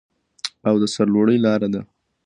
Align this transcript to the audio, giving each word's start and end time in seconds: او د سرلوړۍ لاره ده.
او 0.67 0.75
د 0.81 0.83
سرلوړۍ 0.93 1.37
لاره 1.45 1.67
ده. 1.73 1.81